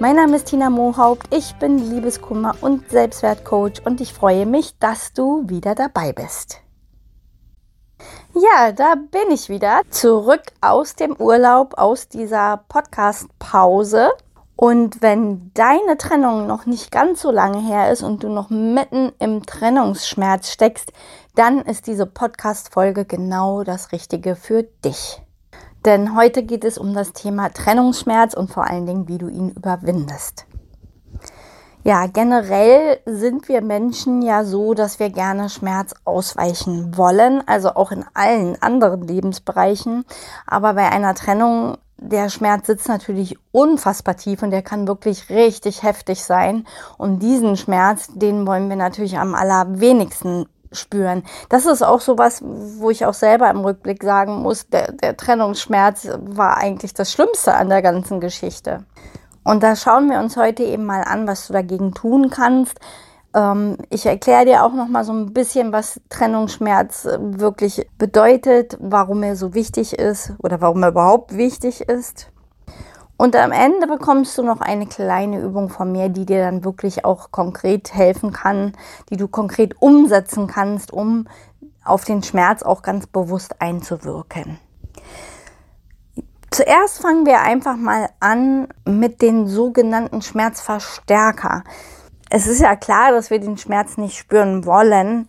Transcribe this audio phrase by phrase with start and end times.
[0.00, 5.12] Mein Name ist Tina Mohaupt, ich bin Liebeskummer und Selbstwertcoach und ich freue mich, dass
[5.12, 6.62] du wieder dabei bist.
[8.32, 14.08] Ja, da bin ich wieder zurück aus dem Urlaub, aus dieser Podcast-Pause.
[14.56, 19.12] Und wenn deine Trennung noch nicht ganz so lange her ist und du noch mitten
[19.18, 20.94] im Trennungsschmerz steckst,
[21.34, 25.20] dann ist diese Podcast-Folge genau das Richtige für dich.
[25.84, 29.50] Denn heute geht es um das Thema Trennungsschmerz und vor allen Dingen, wie du ihn
[29.50, 30.46] überwindest.
[31.82, 37.90] Ja, generell sind wir Menschen ja so, dass wir gerne Schmerz ausweichen wollen, also auch
[37.90, 40.04] in allen anderen Lebensbereichen.
[40.46, 45.82] Aber bei einer Trennung, der Schmerz sitzt natürlich unfassbar tief und der kann wirklich richtig
[45.82, 46.66] heftig sein.
[46.98, 51.24] Und diesen Schmerz, den wollen wir natürlich am allerwenigsten spüren.
[51.48, 55.16] Das ist auch so was, wo ich auch selber im Rückblick sagen muss, der, der
[55.16, 58.84] Trennungsschmerz war eigentlich das Schlimmste an der ganzen Geschichte.
[59.42, 62.78] Und da schauen wir uns heute eben mal an, was du dagegen tun kannst.
[63.34, 69.22] Ähm, ich erkläre dir auch noch mal so ein bisschen, was Trennungsschmerz wirklich bedeutet, warum
[69.22, 72.29] er so wichtig ist oder warum er überhaupt wichtig ist.
[73.20, 77.04] Und am Ende bekommst du noch eine kleine Übung von mir, die dir dann wirklich
[77.04, 78.72] auch konkret helfen kann,
[79.10, 81.28] die du konkret umsetzen kannst, um
[81.84, 84.58] auf den Schmerz auch ganz bewusst einzuwirken.
[86.50, 91.62] Zuerst fangen wir einfach mal an mit den sogenannten Schmerzverstärker.
[92.30, 95.28] Es ist ja klar, dass wir den Schmerz nicht spüren wollen,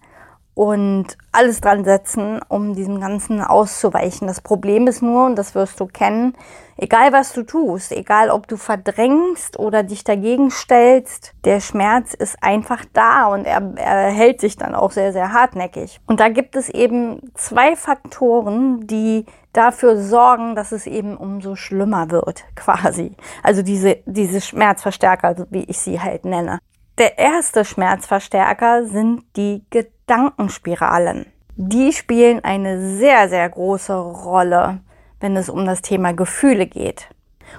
[0.53, 4.27] und alles dran setzen, um diesem Ganzen auszuweichen.
[4.27, 6.33] Das Problem ist nur, und das wirst du kennen,
[6.77, 12.37] egal was du tust, egal ob du verdrängst oder dich dagegen stellst, der Schmerz ist
[12.41, 16.01] einfach da und er, er hält sich dann auch sehr, sehr hartnäckig.
[16.05, 22.11] Und da gibt es eben zwei Faktoren, die dafür sorgen, dass es eben umso schlimmer
[22.11, 23.15] wird, quasi.
[23.41, 26.59] Also diese, diese Schmerzverstärker, wie ich sie halt nenne.
[26.97, 31.25] Der erste Schmerzverstärker sind die Gedankenspiralen.
[31.55, 34.81] Die spielen eine sehr, sehr große Rolle,
[35.21, 37.07] wenn es um das Thema Gefühle geht.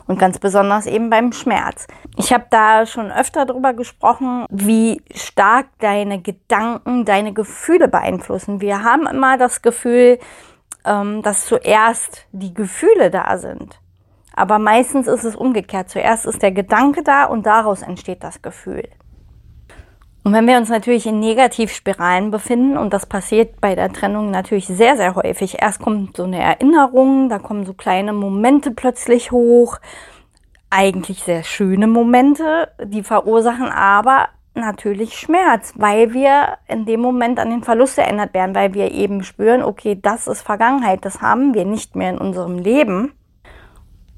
[0.06, 1.86] Und ganz besonders eben beim Schmerz.
[2.16, 8.60] Ich habe da schon öfter darüber gesprochen, wie stark deine Gedanken deine Gefühle beeinflussen.
[8.60, 10.18] Wir haben immer das Gefühl,
[10.84, 13.78] ähm, dass zuerst die Gefühle da sind.
[14.34, 15.90] Aber meistens ist es umgekehrt.
[15.90, 18.88] Zuerst ist der Gedanke da und daraus entsteht das Gefühl.
[20.24, 24.66] Und wenn wir uns natürlich in Negativspiralen befinden, und das passiert bei der Trennung natürlich
[24.66, 29.78] sehr, sehr häufig, erst kommt so eine Erinnerung, da kommen so kleine Momente plötzlich hoch,
[30.70, 37.50] eigentlich sehr schöne Momente, die verursachen aber natürlich Schmerz, weil wir in dem Moment an
[37.50, 41.64] den Verlust erinnert werden, weil wir eben spüren, okay, das ist Vergangenheit, das haben wir
[41.64, 43.12] nicht mehr in unserem Leben.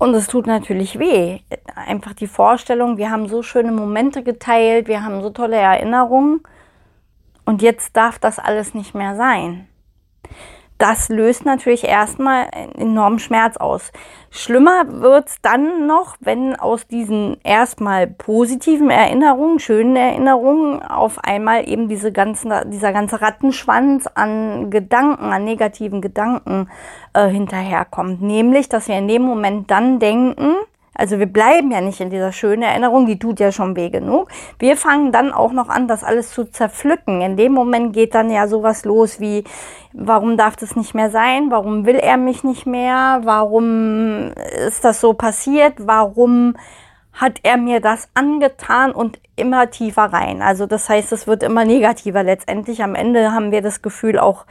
[0.05, 1.39] Und es tut natürlich weh.
[1.75, 6.43] Einfach die Vorstellung, wir haben so schöne Momente geteilt, wir haben so tolle Erinnerungen
[7.47, 9.67] und jetzt darf das alles nicht mehr sein
[10.79, 13.93] das löst natürlich erstmal enormen Schmerz aus.
[14.31, 21.89] Schlimmer wird's dann noch, wenn aus diesen erstmal positiven Erinnerungen, schönen Erinnerungen, auf einmal eben
[21.89, 26.69] diese ganzen, dieser ganze Rattenschwanz an Gedanken, an negativen Gedanken
[27.13, 28.21] äh, hinterherkommt.
[28.21, 30.57] Nämlich, dass wir in dem Moment dann denken,
[30.95, 34.29] also wir bleiben ja nicht in dieser schönen Erinnerung, die tut ja schon weh genug.
[34.59, 37.21] Wir fangen dann auch noch an, das alles zu zerpflücken.
[37.21, 39.45] In dem Moment geht dann ja sowas los wie,
[39.93, 41.51] warum darf das nicht mehr sein?
[41.51, 43.21] Warum will er mich nicht mehr?
[43.25, 44.33] Warum
[44.67, 45.75] ist das so passiert?
[45.79, 46.57] Warum
[47.13, 50.43] hat er mir das angetan und immer tiefer rein?
[50.43, 52.83] Also das heißt, es wird immer negativer letztendlich.
[52.83, 54.47] Am Ende haben wir das Gefühl auch,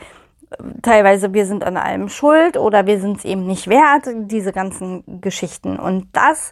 [0.81, 5.21] teilweise wir sind an allem schuld oder wir sind es eben nicht wert, diese ganzen
[5.21, 5.77] Geschichten.
[5.77, 6.51] Und das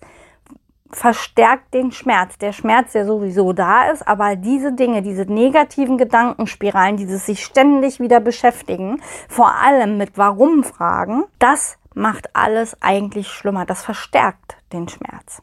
[0.91, 2.37] verstärkt den Schmerz.
[2.37, 7.99] Der Schmerz, der sowieso da ist, aber diese Dinge, diese negativen Gedankenspiralen, dieses sich ständig
[7.99, 13.65] wieder beschäftigen, vor allem mit Warum-Fragen, das macht alles eigentlich schlimmer.
[13.65, 15.41] Das verstärkt den Schmerz.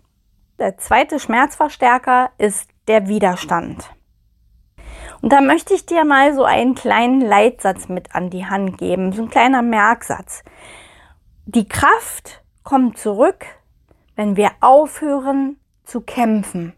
[0.59, 3.91] Der zweite Schmerzverstärker ist der Widerstand.
[5.21, 9.13] Und da möchte ich dir mal so einen kleinen Leitsatz mit an die Hand geben,
[9.13, 10.43] so ein kleiner Merksatz.
[11.47, 13.47] Die Kraft kommt zurück,
[14.17, 16.75] wenn wir aufhören zu kämpfen.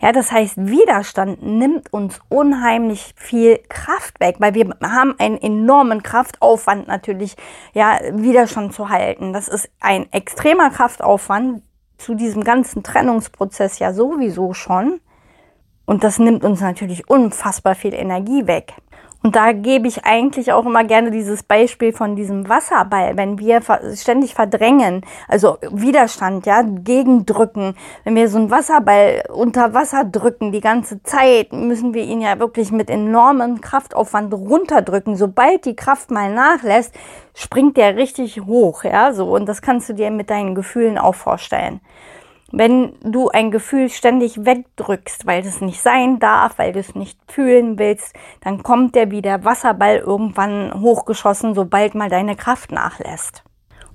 [0.00, 6.04] Ja, das heißt, Widerstand nimmt uns unheimlich viel Kraft weg, weil wir haben einen enormen
[6.04, 7.36] Kraftaufwand natürlich,
[7.74, 9.32] ja, Widerstand zu halten.
[9.32, 11.62] Das ist ein extremer Kraftaufwand
[11.96, 15.00] zu diesem ganzen Trennungsprozess ja sowieso schon.
[15.88, 18.74] Und das nimmt uns natürlich unfassbar viel Energie weg.
[19.22, 23.62] Und da gebe ich eigentlich auch immer gerne dieses Beispiel von diesem Wasserball, wenn wir
[23.94, 27.74] ständig verdrängen, also Widerstand, ja, gegendrücken.
[28.04, 32.38] Wenn wir so einen Wasserball unter Wasser drücken die ganze Zeit, müssen wir ihn ja
[32.38, 35.16] wirklich mit enormem Kraftaufwand runterdrücken.
[35.16, 36.94] Sobald die Kraft mal nachlässt,
[37.34, 39.34] springt der richtig hoch, ja, so.
[39.34, 41.80] Und das kannst du dir mit deinen Gefühlen auch vorstellen.
[42.50, 47.18] Wenn du ein Gefühl ständig wegdrückst, weil es nicht sein darf, weil du es nicht
[47.30, 53.44] fühlen willst, dann kommt der wie der Wasserball irgendwann hochgeschossen, sobald mal deine Kraft nachlässt.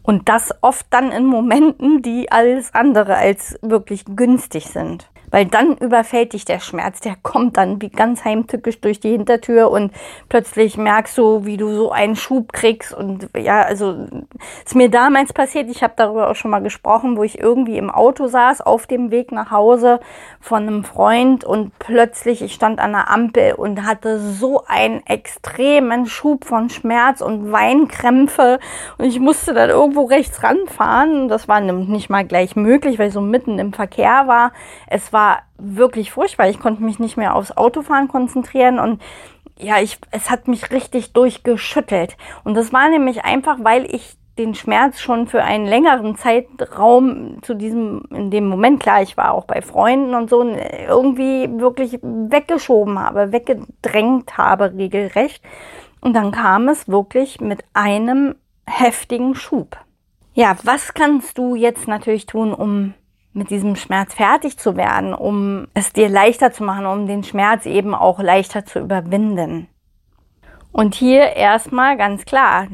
[0.03, 5.09] Und das oft dann in Momenten, die alles andere als wirklich günstig sind.
[5.33, 9.71] Weil dann überfällt dich der Schmerz, der kommt dann wie ganz heimtückisch durch die Hintertür
[9.71, 9.91] und
[10.29, 12.93] plötzlich merkst du, wie du so einen Schub kriegst.
[12.93, 14.05] Und ja, also
[14.63, 17.89] ist mir damals passiert, ich habe darüber auch schon mal gesprochen, wo ich irgendwie im
[17.89, 20.01] Auto saß, auf dem Weg nach Hause
[20.39, 26.05] von einem Freund und plötzlich, ich stand an der Ampel und hatte so einen extremen
[26.05, 28.59] Schub von Schmerz und Weinkrämpfe
[28.99, 31.27] und ich musste dann irgendwo rechts ranfahren.
[31.27, 34.51] Das war nicht mal gleich möglich, weil ich so mitten im Verkehr war.
[34.85, 36.49] Es war war wirklich furchtbar.
[36.49, 39.01] Ich konnte mich nicht mehr aufs Autofahren konzentrieren und
[39.57, 42.17] ja, ich, es hat mich richtig durchgeschüttelt.
[42.43, 47.53] Und das war nämlich einfach, weil ich den Schmerz schon für einen längeren Zeitraum zu
[47.53, 52.97] diesem, in dem Moment, klar, ich war auch bei Freunden und so, irgendwie wirklich weggeschoben
[52.97, 55.43] habe, weggedrängt habe, regelrecht.
[56.01, 58.35] Und dann kam es wirklich mit einem
[58.65, 59.77] heftigen Schub.
[60.33, 62.95] Ja, was kannst du jetzt natürlich tun, um
[63.33, 67.65] mit diesem Schmerz fertig zu werden, um es dir leichter zu machen, um den Schmerz
[67.65, 69.67] eben auch leichter zu überwinden.
[70.71, 72.67] Und hier erstmal ganz klar,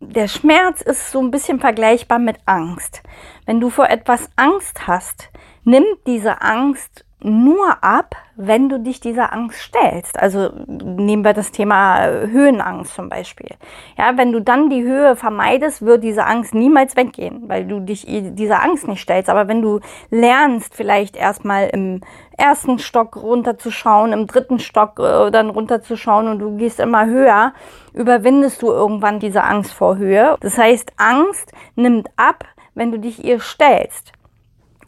[0.00, 3.02] der Schmerz ist so ein bisschen vergleichbar mit Angst.
[3.46, 5.30] Wenn du vor etwas Angst hast,
[5.64, 10.18] nimmt diese Angst nur ab, wenn du dich dieser Angst stellst.
[10.18, 13.48] Also nehmen wir das Thema Höhenangst zum Beispiel.
[13.96, 18.04] Ja, wenn du dann die Höhe vermeidest, wird diese Angst niemals weggehen, weil du dich
[18.06, 19.30] dieser Angst nicht stellst.
[19.30, 19.80] Aber wenn du
[20.10, 22.02] lernst, vielleicht erstmal im
[22.36, 27.54] ersten Stock runterzuschauen, im dritten Stock äh, dann runterzuschauen und du gehst immer höher,
[27.92, 30.36] überwindest du irgendwann diese Angst vor Höhe.
[30.40, 32.44] Das heißt, Angst nimmt ab,
[32.74, 34.13] wenn du dich ihr stellst.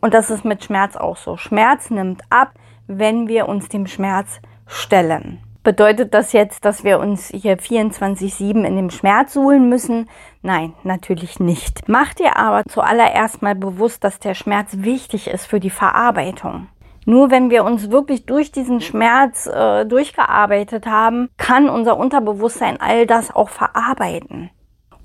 [0.06, 1.36] Und das ist mit Schmerz auch so.
[1.36, 2.52] Schmerz nimmt ab,
[2.86, 5.40] wenn wir uns dem Schmerz stellen.
[5.64, 10.08] Bedeutet das jetzt, dass wir uns hier 24-7 in dem Schmerz suhlen müssen?
[10.42, 11.88] Nein, natürlich nicht.
[11.88, 16.68] Mach dir aber zuallererst mal bewusst, dass der Schmerz wichtig ist für die Verarbeitung.
[17.04, 23.08] Nur wenn wir uns wirklich durch diesen Schmerz äh, durchgearbeitet haben, kann unser Unterbewusstsein all
[23.08, 24.50] das auch verarbeiten.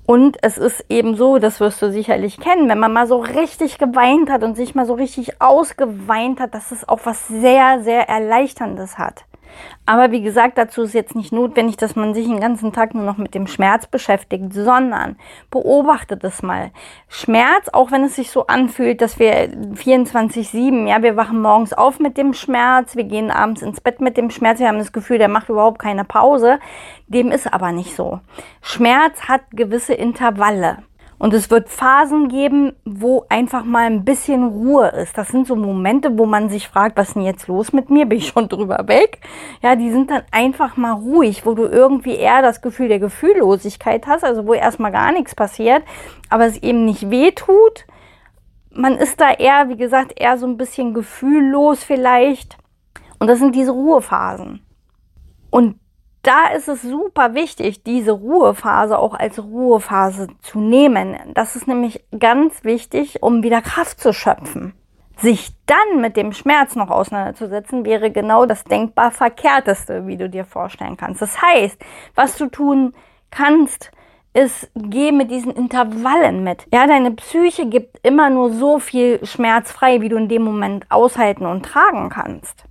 [0.04, 3.78] Und es ist eben so, das wirst du sicherlich kennen, wenn man mal so richtig
[3.78, 8.08] geweint hat und sich mal so richtig ausgeweint hat, dass es auch was sehr, sehr
[8.08, 9.24] Erleichterndes hat.
[9.84, 13.04] Aber wie gesagt, dazu ist jetzt nicht notwendig, dass man sich den ganzen Tag nur
[13.04, 15.16] noch mit dem Schmerz beschäftigt, sondern
[15.50, 16.70] beobachtet es mal.
[17.08, 21.98] Schmerz, auch wenn es sich so anfühlt, dass wir 24-7, ja, wir wachen morgens auf
[21.98, 25.18] mit dem Schmerz, wir gehen abends ins Bett mit dem Schmerz, wir haben das Gefühl,
[25.18, 26.58] der macht überhaupt keine Pause.
[27.08, 28.20] Dem ist aber nicht so.
[28.62, 30.78] Schmerz hat gewisse Intervalle.
[31.22, 35.16] Und es wird Phasen geben, wo einfach mal ein bisschen Ruhe ist.
[35.16, 38.06] Das sind so Momente, wo man sich fragt, was ist denn jetzt los mit mir?
[38.06, 39.20] Bin ich schon drüber weg?
[39.62, 44.08] Ja, die sind dann einfach mal ruhig, wo du irgendwie eher das Gefühl der Gefühllosigkeit
[44.08, 45.84] hast, also wo erstmal gar nichts passiert,
[46.28, 47.86] aber es eben nicht weh tut.
[48.72, 52.58] Man ist da eher, wie gesagt, eher so ein bisschen gefühllos vielleicht.
[53.20, 54.66] Und das sind diese Ruhephasen.
[55.50, 55.76] Und
[56.22, 61.16] da ist es super wichtig, diese Ruhephase auch als Ruhephase zu nehmen.
[61.34, 64.74] Das ist nämlich ganz wichtig, um wieder Kraft zu schöpfen.
[65.18, 70.44] Sich dann mit dem Schmerz noch auseinanderzusetzen, wäre genau das denkbar verkehrteste, wie du dir
[70.44, 71.22] vorstellen kannst.
[71.22, 71.78] Das heißt,
[72.14, 72.94] was du tun
[73.30, 73.90] kannst,
[74.32, 76.66] ist, geh mit diesen Intervallen mit.
[76.72, 80.86] Ja, deine Psyche gibt immer nur so viel Schmerz frei, wie du in dem Moment
[80.90, 82.64] aushalten und tragen kannst.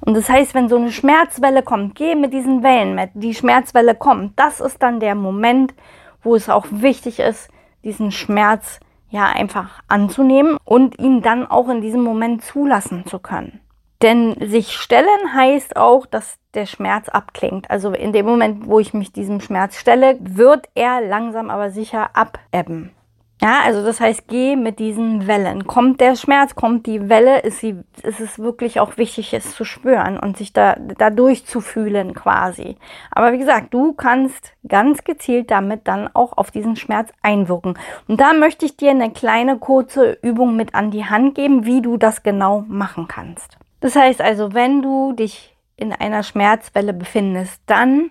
[0.00, 3.10] Und das heißt, wenn so eine Schmerzwelle kommt, geh mit diesen Wellen mit.
[3.14, 4.38] Die Schmerzwelle kommt.
[4.38, 5.74] Das ist dann der Moment,
[6.22, 7.48] wo es auch wichtig ist,
[7.84, 13.60] diesen Schmerz ja einfach anzunehmen und ihn dann auch in diesem Moment zulassen zu können.
[14.02, 17.70] Denn sich stellen heißt auch, dass der Schmerz abklingt.
[17.70, 22.10] Also in dem Moment, wo ich mich diesem Schmerz stelle, wird er langsam aber sicher
[22.14, 22.92] abebben.
[23.40, 25.66] Ja, also das heißt, geh mit diesen Wellen.
[25.66, 29.64] Kommt der Schmerz, kommt die Welle, ist, sie, ist es wirklich auch wichtig, es zu
[29.64, 32.76] spüren und sich da, da durchzufühlen quasi.
[33.10, 37.78] Aber wie gesagt, du kannst ganz gezielt damit dann auch auf diesen Schmerz einwirken.
[38.08, 41.80] Und da möchte ich dir eine kleine kurze Übung mit an die Hand geben, wie
[41.80, 43.56] du das genau machen kannst.
[43.80, 48.10] Das heißt also, wenn du dich in einer Schmerzwelle befindest, dann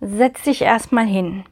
[0.00, 1.44] setz dich erstmal hin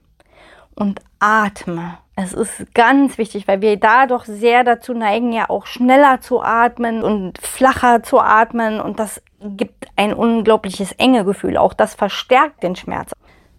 [0.75, 1.99] und atme.
[2.23, 6.43] Es ist ganz wichtig, weil wir da doch sehr dazu neigen, ja auch schneller zu
[6.43, 8.81] atmen und flacher zu atmen.
[8.81, 11.57] Und das gibt ein unglaubliches enge Gefühl.
[11.57, 13.13] Auch das verstärkt den Schmerz.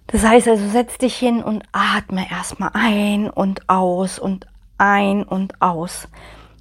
[0.07, 4.45] Das heißt also, setz dich hin und atme erstmal ein und aus und
[4.77, 6.07] ein und aus.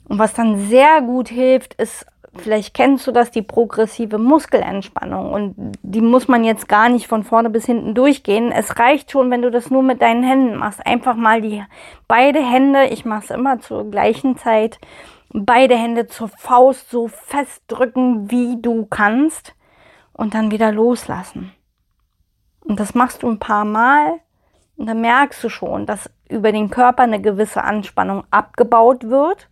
[0.09, 5.33] Und was dann sehr gut hilft, ist Vielleicht kennst du das, die progressive Muskelentspannung.
[5.33, 8.53] Und die muss man jetzt gar nicht von vorne bis hinten durchgehen.
[8.53, 10.85] Es reicht schon, wenn du das nur mit deinen Händen machst.
[10.87, 11.65] Einfach mal die
[12.07, 14.79] beide Hände, ich mache es immer zur gleichen Zeit,
[15.33, 19.55] beide Hände zur Faust so fest drücken, wie du kannst.
[20.13, 21.53] Und dann wieder loslassen.
[22.61, 24.21] Und das machst du ein paar Mal.
[24.77, 29.49] Und dann merkst du schon, dass über den Körper eine gewisse Anspannung abgebaut wird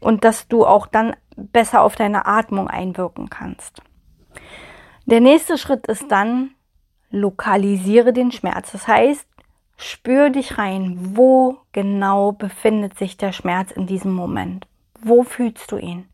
[0.00, 1.14] und dass du auch dann
[1.52, 3.82] besser auf deine Atmung einwirken kannst.
[5.06, 6.50] Der nächste Schritt ist dann,
[7.10, 8.72] lokalisiere den Schmerz.
[8.72, 9.26] Das heißt,
[9.76, 14.66] spür dich rein, wo genau befindet sich der Schmerz in diesem Moment.
[15.00, 16.08] Wo fühlst du ihn?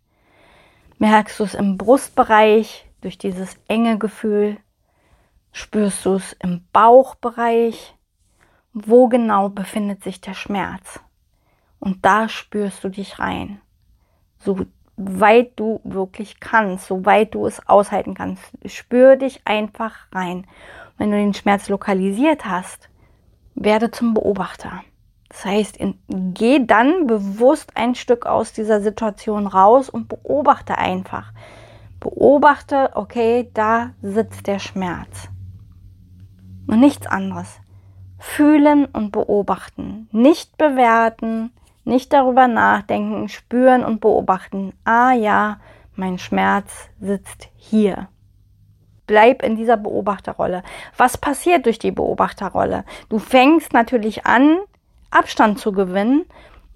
[0.99, 4.59] Merkst du es im Brustbereich durch dieses enge Gefühl?
[5.51, 7.97] Spürst du es im Bauchbereich?
[8.73, 11.01] Wo genau befindet sich der Schmerz?
[11.79, 13.61] Und da spürst du dich rein.
[14.39, 14.67] So
[14.97, 18.43] weit du wirklich kannst, so weit du es aushalten kannst.
[18.67, 20.47] Spür dich einfach rein.
[20.99, 22.89] Wenn du den Schmerz lokalisiert hast,
[23.55, 24.83] werde zum Beobachter.
[25.29, 31.33] Das heißt, geh dann bewusst ein Stück aus dieser Situation raus und beobachte einfach.
[31.99, 35.29] Beobachte, okay, da sitzt der Schmerz.
[36.69, 37.61] Und nichts anderes.
[38.19, 40.09] Fühlen und beobachten.
[40.13, 41.51] Nicht bewerten,
[41.85, 44.73] nicht darüber nachdenken, spüren und beobachten.
[44.85, 45.59] Ah ja,
[45.95, 48.09] mein Schmerz sitzt hier.
[49.07, 50.63] Bleib in dieser Beobachterrolle.
[50.97, 52.85] Was passiert durch die Beobachterrolle?
[53.09, 54.59] Du fängst natürlich an,
[55.11, 56.25] Abstand zu gewinnen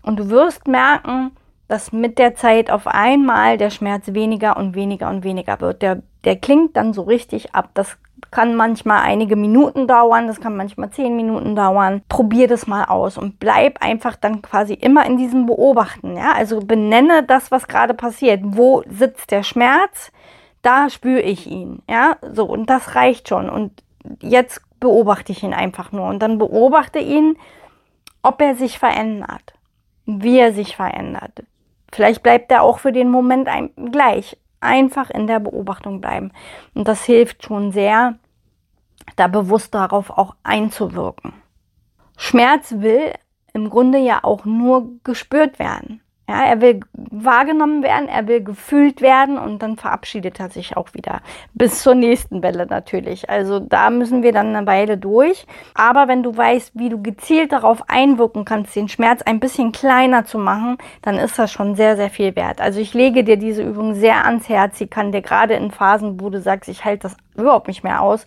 [0.03, 1.33] und du wirst merken,
[1.69, 5.83] dass mit der Zeit auf einmal der Schmerz weniger und weniger und weniger wird.
[5.83, 7.71] Der, der klingt dann so richtig ab.
[7.75, 7.99] Das
[8.31, 12.03] kann manchmal einige Minuten dauern, das kann manchmal zehn Minuten dauern.
[12.09, 16.17] Probier das mal aus und bleib einfach dann quasi immer in diesem Beobachten.
[16.17, 16.33] Ja?
[16.33, 18.41] Also benenne das, was gerade passiert.
[18.45, 20.13] Wo sitzt der Schmerz?
[20.63, 21.83] Da spüre ich ihn.
[21.89, 23.49] Ja, so und das reicht schon.
[23.49, 23.83] Und
[24.21, 27.37] jetzt beobachte ich ihn einfach nur und dann beobachte ihn,
[28.23, 29.55] ob er sich verändert,
[30.07, 31.45] wie er sich verändert.
[31.93, 33.49] Vielleicht bleibt er auch für den Moment
[33.93, 36.33] gleich einfach in der Beobachtung bleiben.
[36.75, 38.19] Und das hilft schon sehr,
[39.17, 41.33] da bewusst darauf auch einzuwirken.
[42.17, 43.13] Schmerz will
[43.53, 46.01] im Grunde ja auch nur gespürt werden.
[46.29, 50.93] Ja, er will wahrgenommen werden, er will gefühlt werden und dann verabschiedet er sich auch
[50.93, 51.23] wieder.
[51.55, 53.31] Bis zur nächsten Welle natürlich.
[53.31, 55.47] Also da müssen wir dann eine Weile durch.
[55.73, 60.27] Aber wenn du weißt, wie du gezielt darauf einwirken kannst, den Schmerz ein bisschen kleiner
[60.27, 62.61] zu machen, dann ist das schon sehr, sehr viel wert.
[62.61, 64.77] Also ich lege dir diese Übung sehr ans Herz.
[64.77, 68.03] Sie kann dir gerade in Phasen, wo du sagst, ich halte das überhaupt nicht mehr
[68.03, 68.27] aus,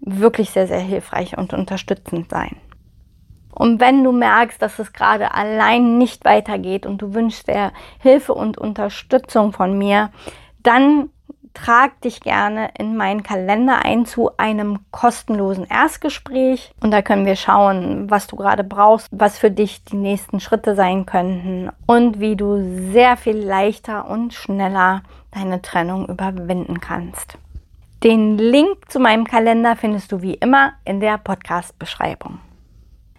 [0.00, 2.56] wirklich sehr, sehr hilfreich und unterstützend sein.
[3.56, 8.34] Und wenn du merkst, dass es gerade allein nicht weitergeht und du wünschst dir Hilfe
[8.34, 10.10] und Unterstützung von mir,
[10.62, 11.08] dann
[11.54, 17.36] trag dich gerne in meinen Kalender ein zu einem kostenlosen Erstgespräch und da können wir
[17.36, 22.36] schauen, was du gerade brauchst, was für dich die nächsten Schritte sein könnten und wie
[22.36, 27.38] du sehr viel leichter und schneller deine Trennung überwinden kannst.
[28.04, 32.38] Den Link zu meinem Kalender findest du wie immer in der Podcast-Beschreibung.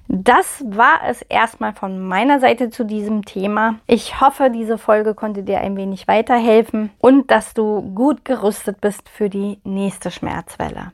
[0.08, 3.76] Das war es erstmal von meiner Seite zu diesem Thema.
[3.88, 9.10] Ich hoffe, diese Folge konnte dir ein wenig weiterhelfen und dass du gut gerüstet bist
[9.10, 10.92] für die nächste Schmerzwelle.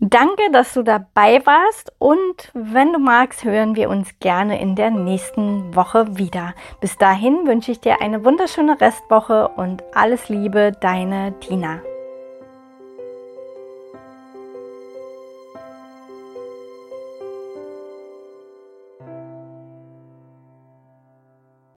[0.00, 4.90] Danke, dass du dabei warst und wenn du magst, hören wir uns gerne in der
[4.90, 6.52] nächsten Woche wieder.
[6.80, 11.80] Bis dahin wünsche ich dir eine wunderschöne Restwoche und alles Liebe, deine Tina.